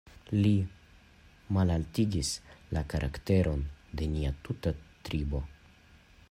[0.35, 0.53] Li
[1.57, 2.31] malaltigis
[2.77, 3.63] la karakteron
[4.01, 4.75] de nia tuta
[5.11, 5.45] tribo.